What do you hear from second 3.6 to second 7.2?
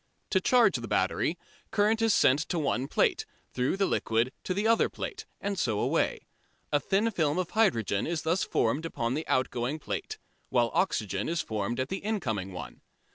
the liquid to the other plate, and so away. A thin